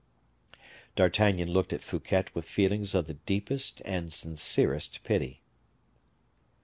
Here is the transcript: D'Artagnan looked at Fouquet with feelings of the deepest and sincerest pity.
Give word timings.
D'Artagnan 0.95 1.51
looked 1.51 1.73
at 1.73 1.83
Fouquet 1.83 2.25
with 2.33 2.45
feelings 2.45 2.95
of 2.95 3.05
the 3.05 3.13
deepest 3.13 3.83
and 3.85 4.11
sincerest 4.11 5.03
pity. 5.03 5.41